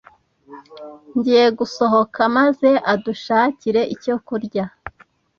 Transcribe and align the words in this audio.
Ngiye 1.15 1.45
gusohoka 1.59 2.19
maze 2.37 2.69
adushakire 2.93 3.81
icyo 3.95 4.15
kurya. 4.27 4.65